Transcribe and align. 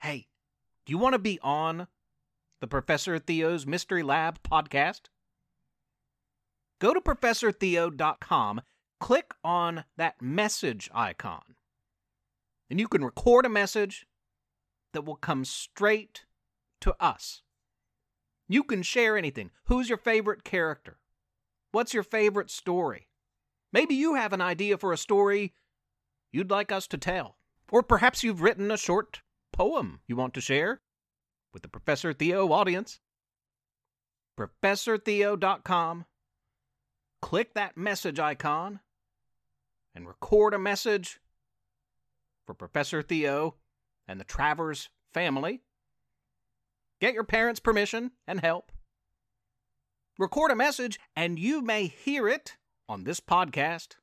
Hey, 0.00 0.28
do 0.84 0.92
you 0.92 0.98
want 0.98 1.14
to 1.14 1.18
be 1.18 1.38
on 1.42 1.88
the 2.60 2.66
Professor 2.66 3.18
Theo's 3.18 3.66
Mystery 3.66 4.02
Lab 4.02 4.42
podcast? 4.42 5.02
Go 6.80 6.92
to 6.92 7.00
ProfessorTheo.com, 7.00 8.60
click 9.00 9.34
on 9.42 9.84
that 9.96 10.20
message 10.20 10.90
icon, 10.94 11.56
and 12.68 12.78
you 12.78 12.88
can 12.88 13.04
record 13.04 13.46
a 13.46 13.50
message 13.50 14.06
that 14.92 15.04
will 15.04 15.16
come 15.16 15.44
straight 15.44 16.26
to 16.80 16.94
us. 17.00 17.42
You 18.48 18.62
can 18.62 18.82
share 18.82 19.16
anything. 19.16 19.50
Who's 19.64 19.88
your 19.88 19.98
favorite 19.98 20.44
character? 20.44 20.98
What's 21.72 21.94
your 21.94 22.02
favorite 22.02 22.50
story? 22.50 23.08
Maybe 23.72 23.94
you 23.94 24.14
have 24.14 24.32
an 24.32 24.40
idea 24.40 24.78
for 24.78 24.92
a 24.92 24.96
story 24.96 25.54
you'd 26.32 26.50
like 26.50 26.70
us 26.70 26.86
to 26.88 26.98
tell. 26.98 27.36
Or 27.70 27.82
perhaps 27.82 28.22
you've 28.22 28.42
written 28.42 28.70
a 28.70 28.76
short 28.76 29.20
poem 29.56 30.00
you 30.06 30.16
want 30.16 30.34
to 30.34 30.40
share 30.40 30.80
with 31.52 31.62
the 31.62 31.68
Professor 31.68 32.12
Theo 32.12 32.52
audience. 32.52 33.00
ProfessorTheo.com. 34.38 36.04
Click 37.22 37.54
that 37.54 37.76
message 37.76 38.20
icon 38.20 38.80
and 39.94 40.06
record 40.06 40.52
a 40.52 40.58
message 40.58 41.20
for 42.46 42.52
Professor 42.52 43.00
Theo 43.00 43.54
and 44.06 44.20
the 44.20 44.24
Travers 44.24 44.90
family. 45.14 45.62
Get 47.00 47.14
your 47.14 47.24
parents' 47.24 47.60
permission 47.60 48.10
and 48.26 48.40
help. 48.40 48.70
Record 50.18 50.50
a 50.50 50.54
message, 50.56 51.00
and 51.14 51.38
you 51.38 51.62
may 51.62 51.86
hear 51.86 52.28
it 52.28 52.56
on 52.88 53.04
this 53.04 53.20
podcast. 53.20 53.96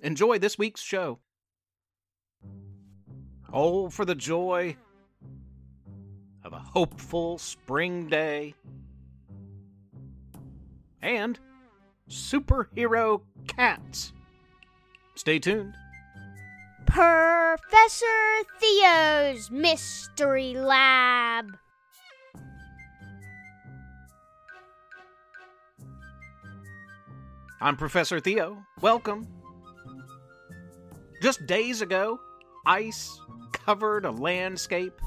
Enjoy 0.00 0.38
this 0.38 0.58
week's 0.58 0.82
show. 0.82 1.20
Oh, 3.52 3.88
for 3.88 4.04
the 4.04 4.14
joy 4.14 4.76
of 6.44 6.52
a 6.52 6.58
hopeful 6.58 7.38
spring 7.38 8.08
day 8.08 8.54
and 11.00 11.38
superhero 12.10 13.22
cats. 13.46 14.12
Stay 15.14 15.38
tuned. 15.38 15.74
Professor 16.86 18.06
Theo's 18.60 19.50
Mystery 19.50 20.54
Lab. 20.54 21.56
I'm 27.60 27.76
Professor 27.76 28.20
Theo. 28.20 28.64
Welcome. 28.80 29.26
Just 31.20 31.44
days 31.46 31.82
ago, 31.82 32.20
ice 32.64 33.20
covered 33.68 34.06
a 34.06 34.10
landscape 34.10 34.98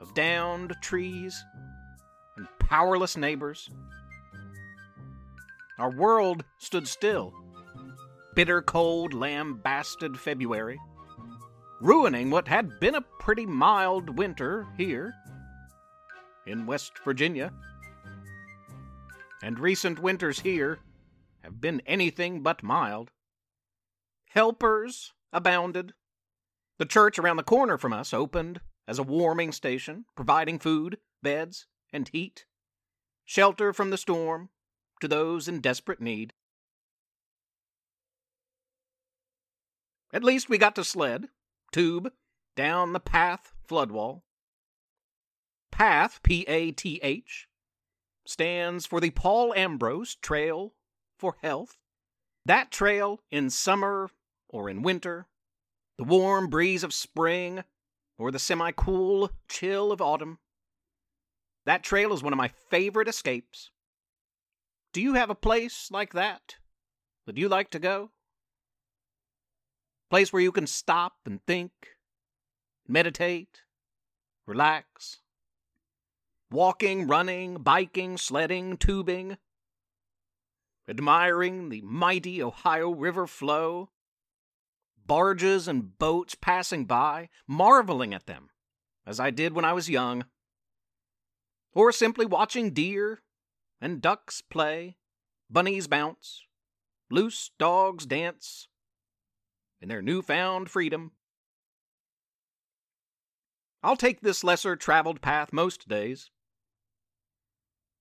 of 0.00 0.12
downed 0.12 0.74
trees 0.82 1.44
and 2.36 2.48
powerless 2.58 3.16
neighbors. 3.16 3.70
Our 5.78 5.92
world 5.92 6.42
stood 6.58 6.88
still. 6.88 7.32
Bitter 8.34 8.60
cold, 8.60 9.14
lambasted 9.14 10.18
February, 10.18 10.80
ruining 11.80 12.28
what 12.28 12.48
had 12.48 12.80
been 12.80 12.96
a 12.96 13.06
pretty 13.20 13.46
mild 13.46 14.18
winter 14.18 14.66
here 14.76 15.14
in 16.44 16.66
West 16.66 16.90
Virginia. 17.04 17.52
And 19.44 19.60
recent 19.60 20.00
winters 20.00 20.40
here 20.40 20.80
have 21.44 21.60
been 21.60 21.80
anything 21.86 22.42
but 22.42 22.64
mild. 22.64 23.12
Helpers 24.30 25.12
abounded. 25.32 25.92
The 26.78 26.86
church 26.86 27.18
around 27.18 27.36
the 27.36 27.42
corner 27.42 27.78
from 27.78 27.92
us 27.92 28.12
opened 28.12 28.60
as 28.86 28.98
a 28.98 29.02
warming 29.02 29.52
station, 29.52 30.04
providing 30.14 30.58
food, 30.58 30.98
beds, 31.22 31.66
and 31.92 32.08
heat, 32.08 32.44
shelter 33.24 33.72
from 33.72 33.90
the 33.90 33.96
storm 33.96 34.50
to 35.00 35.08
those 35.08 35.48
in 35.48 35.60
desperate 35.60 36.00
need. 36.00 36.34
At 40.12 40.24
least 40.24 40.48
we 40.48 40.58
got 40.58 40.74
to 40.76 40.84
sled, 40.84 41.28
tube, 41.72 42.12
down 42.54 42.92
the 42.92 43.00
path 43.00 43.52
floodwall. 43.66 44.24
PATH, 45.72 46.22
P 46.22 46.44
A 46.48 46.72
T 46.72 47.00
H, 47.02 47.48
stands 48.26 48.86
for 48.86 49.00
the 49.00 49.10
Paul 49.10 49.52
Ambrose 49.54 50.14
Trail 50.14 50.74
for 51.18 51.36
Health. 51.42 51.76
That 52.44 52.70
trail 52.70 53.20
in 53.30 53.50
summer 53.50 54.10
or 54.48 54.70
in 54.70 54.82
winter, 54.82 55.26
the 55.98 56.04
warm 56.04 56.48
breeze 56.48 56.84
of 56.84 56.92
spring 56.92 57.64
or 58.18 58.30
the 58.30 58.38
semi 58.38 58.70
cool 58.72 59.30
chill 59.48 59.92
of 59.92 60.00
autumn. 60.00 60.38
That 61.64 61.82
trail 61.82 62.12
is 62.12 62.22
one 62.22 62.32
of 62.32 62.36
my 62.36 62.48
favorite 62.70 63.08
escapes. 63.08 63.70
Do 64.92 65.02
you 65.02 65.14
have 65.14 65.30
a 65.30 65.34
place 65.34 65.90
like 65.90 66.12
that 66.12 66.56
that 67.26 67.36
you 67.36 67.48
like 67.48 67.70
to 67.70 67.78
go? 67.78 68.12
Place 70.10 70.32
where 70.32 70.42
you 70.42 70.52
can 70.52 70.66
stop 70.66 71.14
and 71.26 71.44
think, 71.46 71.72
meditate, 72.86 73.62
relax. 74.46 75.18
Walking, 76.50 77.08
running, 77.08 77.56
biking, 77.56 78.16
sledding, 78.16 78.76
tubing. 78.76 79.36
Admiring 80.88 81.70
the 81.70 81.82
mighty 81.82 82.40
Ohio 82.40 82.90
River 82.90 83.26
flow. 83.26 83.90
Barges 85.06 85.68
and 85.68 85.96
boats 85.98 86.34
passing 86.34 86.84
by, 86.84 87.28
marveling 87.46 88.12
at 88.12 88.26
them, 88.26 88.50
as 89.06 89.20
I 89.20 89.30
did 89.30 89.54
when 89.54 89.64
I 89.64 89.72
was 89.72 89.88
young. 89.88 90.24
Or 91.72 91.92
simply 91.92 92.26
watching 92.26 92.72
deer 92.72 93.22
and 93.80 94.00
ducks 94.00 94.42
play, 94.42 94.96
bunnies 95.50 95.86
bounce, 95.86 96.44
loose 97.10 97.50
dogs 97.58 98.06
dance 98.06 98.68
in 99.80 99.88
their 99.88 100.02
newfound 100.02 100.70
freedom. 100.70 101.12
I'll 103.82 103.96
take 103.96 104.20
this 104.20 104.42
lesser 104.42 104.74
traveled 104.74 105.20
path 105.20 105.52
most 105.52 105.86
days. 105.86 106.30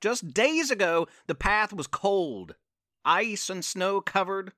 Just 0.00 0.34
days 0.34 0.70
ago, 0.70 1.08
the 1.26 1.34
path 1.34 1.72
was 1.72 1.86
cold, 1.86 2.54
ice 3.04 3.48
and 3.48 3.64
snow 3.64 4.00
covered. 4.00 4.52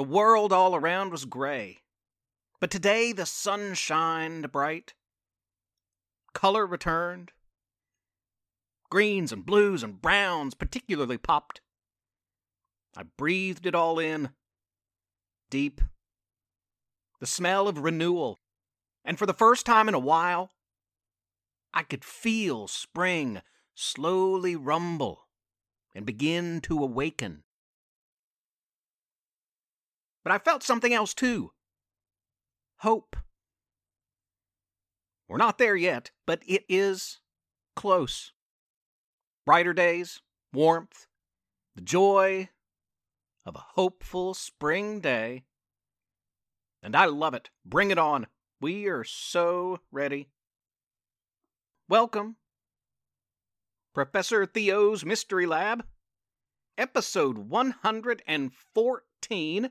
The 0.00 0.04
world 0.04 0.50
all 0.50 0.74
around 0.74 1.10
was 1.10 1.26
gray. 1.26 1.82
But 2.58 2.70
today 2.70 3.12
the 3.12 3.26
sun 3.26 3.74
shined 3.74 4.50
bright. 4.50 4.94
Color 6.32 6.64
returned. 6.66 7.32
Greens 8.88 9.30
and 9.30 9.44
blues 9.44 9.82
and 9.82 10.00
browns 10.00 10.54
particularly 10.54 11.18
popped. 11.18 11.60
I 12.96 13.02
breathed 13.18 13.66
it 13.66 13.74
all 13.74 13.98
in. 13.98 14.30
Deep. 15.50 15.82
The 17.20 17.26
smell 17.26 17.68
of 17.68 17.76
renewal. 17.76 18.40
And 19.04 19.18
for 19.18 19.26
the 19.26 19.34
first 19.34 19.66
time 19.66 19.86
in 19.86 19.94
a 19.94 19.98
while, 19.98 20.50
I 21.74 21.82
could 21.82 22.06
feel 22.06 22.68
spring 22.68 23.42
slowly 23.74 24.56
rumble 24.56 25.26
and 25.94 26.06
begin 26.06 26.62
to 26.62 26.82
awaken. 26.82 27.42
But 30.24 30.32
I 30.32 30.38
felt 30.38 30.62
something 30.62 30.92
else 30.92 31.14
too 31.14 31.52
hope. 32.78 33.16
We're 35.28 35.36
not 35.36 35.58
there 35.58 35.76
yet, 35.76 36.10
but 36.26 36.42
it 36.46 36.64
is 36.68 37.20
close. 37.76 38.32
Brighter 39.46 39.72
days, 39.72 40.20
warmth, 40.52 41.06
the 41.74 41.82
joy 41.82 42.48
of 43.46 43.54
a 43.54 43.64
hopeful 43.74 44.34
spring 44.34 45.00
day. 45.00 45.44
And 46.82 46.96
I 46.96 47.04
love 47.04 47.34
it. 47.34 47.50
Bring 47.64 47.90
it 47.90 47.98
on. 47.98 48.26
We 48.60 48.86
are 48.86 49.04
so 49.04 49.80
ready. 49.92 50.28
Welcome 51.88 52.36
Professor 53.94 54.46
Theo's 54.46 55.04
Mystery 55.04 55.46
Lab, 55.46 55.84
episode 56.78 57.38
114. 57.38 59.70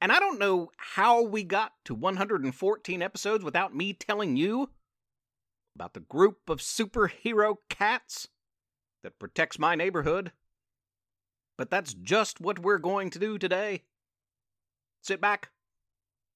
And 0.00 0.10
I 0.10 0.18
don't 0.18 0.38
know 0.38 0.70
how 0.76 1.22
we 1.22 1.44
got 1.44 1.72
to 1.84 1.94
114 1.94 3.02
episodes 3.02 3.44
without 3.44 3.74
me 3.74 3.92
telling 3.92 4.36
you 4.36 4.70
about 5.74 5.94
the 5.94 6.00
group 6.00 6.48
of 6.48 6.58
superhero 6.60 7.56
cats 7.68 8.28
that 9.02 9.18
protects 9.18 9.58
my 9.58 9.74
neighborhood. 9.74 10.32
But 11.58 11.70
that's 11.70 11.92
just 11.92 12.40
what 12.40 12.58
we're 12.58 12.78
going 12.78 13.10
to 13.10 13.18
do 13.18 13.36
today. 13.36 13.82
Sit 15.02 15.20
back, 15.20 15.50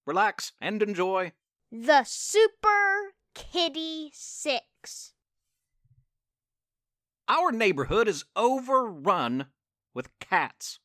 relax, 0.07 0.53
and 0.61 0.83
enjoy. 0.83 1.33
The 1.73 2.05
Super 2.05 3.15
Kitty 3.35 4.11
Six. 4.13 5.15
Our 7.29 7.51
neighborhood 7.51 8.09
is 8.09 8.27
overrun 8.37 9.47
with 9.95 10.11
cats. 10.21 10.79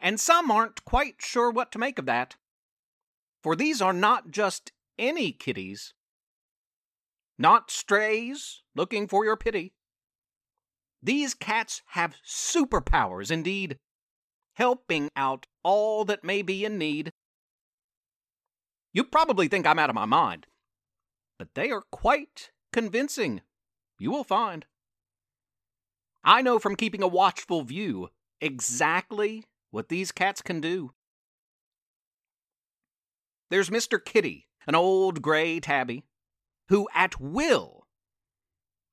And 0.00 0.20
some 0.20 0.50
aren't 0.50 0.84
quite 0.84 1.16
sure 1.18 1.50
what 1.50 1.72
to 1.72 1.78
make 1.78 1.98
of 1.98 2.06
that. 2.06 2.36
For 3.42 3.56
these 3.56 3.80
are 3.80 3.92
not 3.92 4.30
just 4.30 4.72
any 4.98 5.32
kitties. 5.32 5.94
Not 7.38 7.70
strays 7.70 8.62
looking 8.74 9.06
for 9.06 9.24
your 9.24 9.36
pity. 9.36 9.72
These 11.02 11.34
cats 11.34 11.82
have 11.88 12.16
superpowers 12.26 13.30
indeed, 13.30 13.78
helping 14.54 15.10
out 15.14 15.46
all 15.62 16.04
that 16.06 16.24
may 16.24 16.42
be 16.42 16.64
in 16.64 16.78
need. 16.78 17.12
You 18.92 19.04
probably 19.04 19.46
think 19.46 19.66
I'm 19.66 19.78
out 19.78 19.90
of 19.90 19.94
my 19.94 20.06
mind, 20.06 20.46
but 21.38 21.54
they 21.54 21.70
are 21.70 21.84
quite 21.92 22.50
convincing, 22.72 23.42
you 23.98 24.10
will 24.10 24.24
find. 24.24 24.64
I 26.24 26.42
know 26.42 26.58
from 26.58 26.74
keeping 26.76 27.02
a 27.02 27.08
watchful 27.08 27.62
view 27.62 28.08
exactly 28.40 29.44
what 29.76 29.90
these 29.90 30.10
cats 30.10 30.40
can 30.40 30.58
do. 30.58 30.90
There's 33.50 33.68
Mr. 33.68 34.02
Kitty, 34.02 34.48
an 34.66 34.74
old 34.74 35.20
gray 35.20 35.60
tabby, 35.60 36.04
who 36.68 36.88
at 36.94 37.20
will 37.20 37.86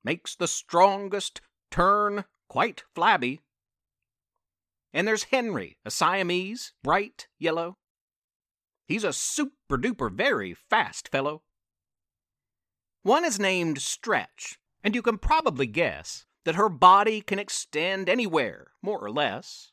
makes 0.04 0.36
the 0.36 0.46
strongest 0.46 1.40
turn 1.70 2.24
quite 2.50 2.84
flabby. 2.94 3.40
And 4.92 5.08
there's 5.08 5.24
Henry, 5.24 5.78
a 5.86 5.90
Siamese, 5.90 6.74
bright 6.82 7.28
yellow. 7.38 7.78
He's 8.86 9.04
a 9.04 9.14
super 9.14 9.78
duper 9.78 10.12
very 10.12 10.52
fast 10.52 11.08
fellow. 11.08 11.42
One 13.02 13.24
is 13.24 13.40
named 13.40 13.80
Stretch, 13.80 14.58
and 14.82 14.94
you 14.94 15.00
can 15.00 15.16
probably 15.16 15.66
guess 15.66 16.26
that 16.44 16.56
her 16.56 16.68
body 16.68 17.22
can 17.22 17.38
extend 17.38 18.10
anywhere, 18.10 18.72
more 18.82 18.98
or 18.98 19.10
less. 19.10 19.72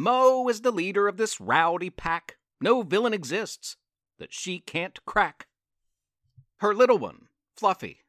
Mo 0.00 0.48
is 0.48 0.62
the 0.62 0.70
leader 0.70 1.08
of 1.08 1.18
this 1.18 1.38
rowdy 1.42 1.90
pack. 1.90 2.38
No 2.58 2.80
villain 2.80 3.12
exists 3.12 3.76
that 4.18 4.32
she 4.32 4.58
can't 4.58 4.98
crack. 5.04 5.46
Her 6.60 6.74
little 6.74 6.96
one, 6.96 7.28
Fluffy, 7.54 8.00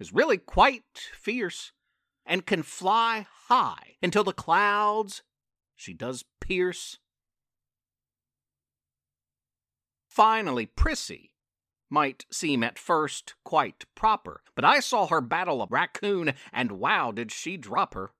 is 0.00 0.14
really 0.14 0.38
quite 0.38 0.84
fierce 1.12 1.72
and 2.24 2.46
can 2.46 2.62
fly 2.62 3.26
high 3.48 3.96
until 4.02 4.24
the 4.24 4.32
clouds 4.32 5.22
she 5.74 5.92
does 5.92 6.24
pierce. 6.40 6.98
Finally, 10.08 10.64
Prissy 10.64 11.34
might 11.90 12.24
seem 12.32 12.64
at 12.64 12.78
first 12.78 13.34
quite 13.44 13.84
proper, 13.94 14.40
but 14.54 14.64
I 14.64 14.80
saw 14.80 15.06
her 15.08 15.20
battle 15.20 15.60
a 15.60 15.66
raccoon, 15.68 16.32
and 16.54 16.72
wow, 16.72 17.12
did 17.12 17.30
she 17.30 17.58
drop 17.58 17.92
her. 17.92 18.12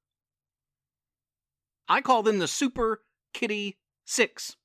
I 1.88 2.00
call 2.00 2.22
them 2.22 2.38
the 2.38 2.48
Super 2.48 3.02
Kitty 3.32 3.78
Six, 4.04 4.56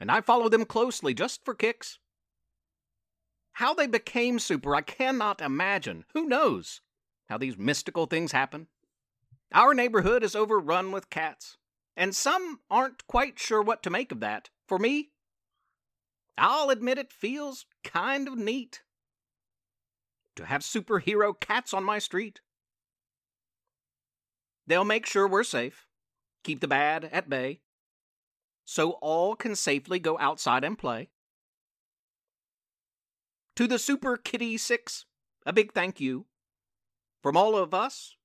and 0.00 0.10
I 0.10 0.20
follow 0.20 0.48
them 0.48 0.64
closely 0.64 1.14
just 1.14 1.44
for 1.44 1.54
kicks. 1.54 1.98
How 3.52 3.72
they 3.72 3.86
became 3.86 4.38
super, 4.38 4.74
I 4.74 4.80
cannot 4.80 5.40
imagine. 5.40 6.04
Who 6.12 6.26
knows 6.26 6.80
how 7.28 7.38
these 7.38 7.56
mystical 7.56 8.06
things 8.06 8.32
happen? 8.32 8.66
Our 9.52 9.74
neighborhood 9.74 10.24
is 10.24 10.34
overrun 10.34 10.90
with 10.92 11.10
cats, 11.10 11.56
and 11.96 12.14
some 12.14 12.60
aren't 12.70 13.06
quite 13.06 13.38
sure 13.38 13.62
what 13.62 13.82
to 13.84 13.90
make 13.90 14.10
of 14.10 14.20
that. 14.20 14.50
For 14.66 14.78
me, 14.78 15.10
I'll 16.36 16.70
admit 16.70 16.98
it 16.98 17.12
feels 17.12 17.64
kind 17.84 18.26
of 18.26 18.36
neat 18.36 18.82
to 20.34 20.44
have 20.44 20.62
superhero 20.62 21.38
cats 21.38 21.72
on 21.72 21.84
my 21.84 22.00
street. 22.00 22.40
They'll 24.66 24.84
make 24.84 25.06
sure 25.06 25.28
we're 25.28 25.44
safe, 25.44 25.86
keep 26.44 26.60
the 26.60 26.68
bad 26.68 27.08
at 27.12 27.28
bay, 27.28 27.60
so 28.64 28.92
all 29.00 29.34
can 29.34 29.56
safely 29.56 29.98
go 29.98 30.18
outside 30.18 30.62
and 30.62 30.78
play. 30.78 31.08
To 33.56 33.66
the 33.66 33.78
Super 33.78 34.16
Kitty 34.16 34.56
Six, 34.56 35.06
a 35.46 35.52
big 35.52 35.72
thank 35.72 36.00
you. 36.00 36.26
From 37.22 37.36
all 37.36 37.56
of 37.56 37.72
us 37.72 38.16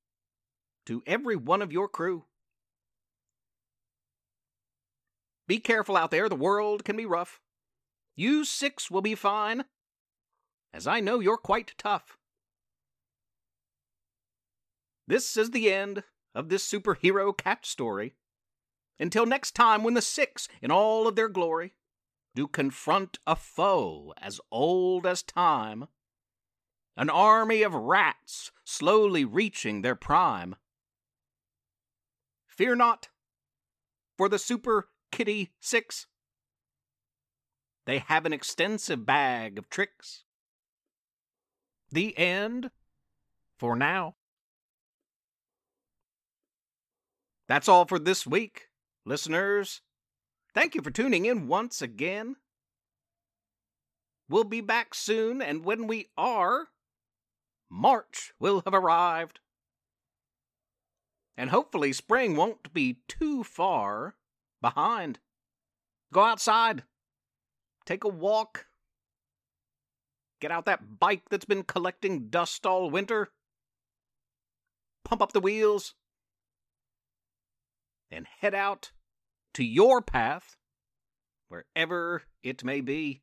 to 0.85 1.03
every 1.05 1.35
one 1.35 1.61
of 1.61 1.71
your 1.71 1.87
crew. 1.87 2.25
Be 5.47 5.59
careful 5.59 5.95
out 5.95 6.11
there, 6.11 6.27
the 6.27 6.35
world 6.35 6.83
can 6.83 6.97
be 6.97 7.05
rough. 7.05 7.39
You 8.15 8.43
six 8.43 8.91
will 8.91 9.01
be 9.01 9.15
fine, 9.15 9.65
as 10.73 10.85
I 10.85 10.99
know 10.99 11.19
you're 11.19 11.37
quite 11.37 11.73
tough. 11.77 12.17
This 15.07 15.37
is 15.37 15.51
the 15.51 15.71
end 15.71 16.03
of 16.39 16.47
this 16.47 16.65
superhero 16.65 17.37
cat 17.37 17.65
story. 17.65 18.15
Until 18.97 19.25
next 19.25 19.55
time, 19.55 19.83
when 19.83 19.93
the 19.93 20.01
six, 20.01 20.47
in 20.61 20.71
all 20.71 21.05
of 21.05 21.17
their 21.17 21.27
glory, 21.27 21.73
do 22.33 22.47
confront 22.47 23.19
a 23.27 23.35
foe 23.35 24.13
as 24.17 24.39
old 24.49 25.05
as 25.05 25.21
time, 25.21 25.87
an 26.95 27.09
army 27.09 27.61
of 27.61 27.73
rats 27.73 28.51
slowly 28.63 29.25
reaching 29.25 29.81
their 29.81 29.95
prime. 29.95 30.55
Fear 32.47 32.75
not, 32.75 33.09
for 34.17 34.29
the 34.29 34.39
Super 34.39 34.87
Kitty 35.11 35.51
Six. 35.59 36.07
They 37.85 37.99
have 37.99 38.25
an 38.25 38.31
extensive 38.31 39.05
bag 39.05 39.57
of 39.57 39.69
tricks. 39.69 40.23
The 41.91 42.17
end 42.17 42.71
for 43.57 43.75
now. 43.75 44.15
That's 47.49 47.67
all 47.67 47.85
for 47.85 47.97
this 47.97 48.27
week, 48.27 48.67
listeners. 49.07 49.81
Thank 50.53 50.75
you 50.75 50.83
for 50.83 50.91
tuning 50.91 51.25
in 51.25 51.47
once 51.47 51.81
again. 51.81 52.35
We'll 54.29 54.43
be 54.43 54.61
back 54.61 54.93
soon, 54.93 55.41
and 55.41 55.65
when 55.65 55.87
we 55.87 56.09
are, 56.15 56.67
March 57.67 58.33
will 58.39 58.61
have 58.65 58.75
arrived. 58.75 59.39
And 61.35 61.49
hopefully, 61.49 61.91
spring 61.91 62.35
won't 62.35 62.71
be 62.71 62.99
too 63.07 63.43
far 63.43 64.15
behind. 64.61 65.17
Go 66.13 66.21
outside, 66.21 66.83
take 67.83 68.03
a 68.03 68.09
walk, 68.09 68.67
get 70.39 70.51
out 70.51 70.65
that 70.65 70.99
bike 70.99 71.23
that's 71.31 71.45
been 71.45 71.63
collecting 71.63 72.29
dust 72.29 72.67
all 72.67 72.91
winter, 72.91 73.31
pump 75.03 75.23
up 75.23 75.31
the 75.31 75.39
wheels, 75.39 75.95
and 78.11 78.27
head 78.41 78.53
out 78.53 78.91
to 79.53 79.63
your 79.63 80.01
path, 80.01 80.57
wherever 81.47 82.23
it 82.43 82.63
may 82.63 82.81
be. 82.81 83.21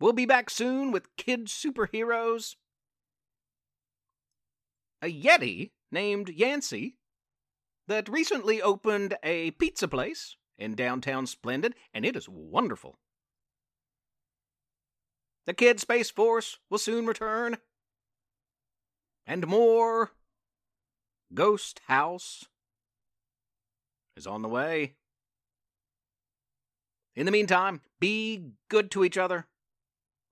We'll 0.00 0.12
be 0.12 0.26
back 0.26 0.50
soon 0.50 0.90
with 0.90 1.16
kid 1.16 1.46
superheroes. 1.46 2.56
A 5.00 5.06
Yeti 5.06 5.70
named 5.90 6.30
Yancey 6.30 6.96
that 7.86 8.08
recently 8.08 8.60
opened 8.60 9.16
a 9.22 9.52
pizza 9.52 9.88
place 9.88 10.36
in 10.58 10.74
downtown 10.74 11.26
Splendid, 11.26 11.74
and 11.92 12.04
it 12.04 12.16
is 12.16 12.28
wonderful. 12.28 12.98
The 15.46 15.54
Kid 15.54 15.78
Space 15.78 16.10
Force 16.10 16.58
will 16.70 16.78
soon 16.78 17.06
return. 17.06 17.58
And 19.26 19.46
more 19.46 20.12
Ghost 21.32 21.80
House 21.86 22.44
is 24.16 24.26
on 24.26 24.42
the 24.42 24.48
way. 24.48 24.94
In 27.16 27.26
the 27.26 27.32
meantime, 27.32 27.80
be 28.00 28.50
good 28.68 28.90
to 28.92 29.04
each 29.04 29.16
other. 29.16 29.46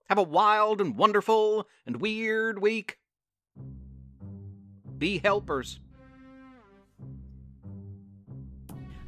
Have 0.08 0.18
a 0.18 0.22
wild 0.22 0.80
and 0.80 0.96
wonderful 0.96 1.68
and 1.86 2.00
weird 2.00 2.60
week. 2.60 2.98
Be 4.98 5.18
helpers. 5.18 5.80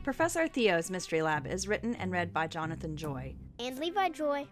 Professor 0.02 0.48
Theo's 0.48 0.90
Mystery 0.90 1.22
Lab 1.22 1.46
is 1.46 1.66
written 1.66 1.94
and 1.96 2.12
read 2.12 2.32
by 2.32 2.46
Jonathan 2.46 2.96
Joy. 2.96 3.34
And 3.58 3.78
Levi 3.78 4.10
Joy. 4.10 4.46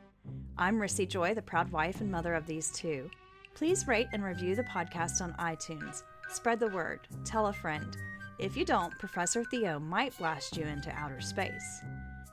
I'm 0.57 0.79
Rissy 0.79 1.09
Joy, 1.09 1.35
the 1.35 1.43
proud 1.43 1.71
wife 1.73 2.01
and 2.01 2.11
mother 2.11 2.35
of 2.35 2.47
these 2.47 2.71
two. 2.73 3.11
Please 3.55 3.87
rate 3.87 4.09
and 4.13 4.25
review 4.25 4.55
the 4.55 4.65
podcast 4.65 5.21
on 5.21 5.33
iTunes. 5.35 6.03
Spread 6.31 6.61
the 6.61 6.69
word. 6.69 7.01
Tell 7.25 7.47
a 7.47 7.53
friend. 7.53 7.97
If 8.39 8.57
you 8.57 8.65
don't, 8.65 8.99
Professor 8.99 9.45
Theo 9.45 9.79
might 9.79 10.17
blast 10.19 10.57
you 10.57 10.65
into 10.65 10.91
outer 10.91 11.21
space. 11.21 11.83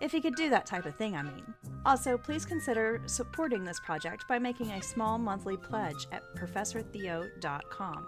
If 0.02 0.12
he 0.12 0.22
could 0.22 0.36
do 0.36 0.50
that 0.50 0.66
type 0.66 0.86
of 0.86 0.96
thing, 0.96 1.16
I 1.16 1.24
mean. 1.24 1.54
Also, 1.86 2.18
please 2.18 2.46
consider 2.46 3.02
supporting 3.06 3.64
this 3.64 3.80
project 3.82 4.26
by 4.28 4.40
making 4.40 4.72
a 4.72 4.82
small 4.82 5.18
monthly 5.18 5.58
pledge 5.58 6.08
at 6.12 6.24
ProfessorTheo.com. 6.36 8.08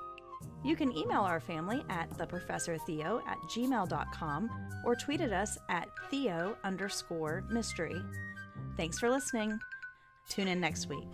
You 0.64 0.76
can 0.76 0.96
email 0.96 1.22
our 1.22 1.40
family 1.40 1.84
at 1.90 2.10
theprofessortheo 2.12 3.22
at 3.28 3.38
gmail.com 3.50 4.50
or 4.86 4.96
tweet 4.96 5.22
at 5.22 5.34
us 5.34 5.58
at 5.70 5.90
theo 6.10 6.56
underscore 6.64 7.44
mystery. 7.50 8.02
Thanks 8.78 9.00
for 9.00 9.10
listening. 9.10 9.60
Tune 10.30 10.48
in 10.48 10.60
next 10.60 10.88
week. 10.88 11.08